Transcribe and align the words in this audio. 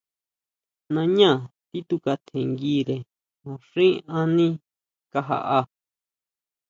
Nañá 0.93 1.31
tituka 1.69 2.13
tjinguire 2.25 2.97
naxín 3.45 3.95
aní 4.19 4.47
kajaʼá. 5.11 5.59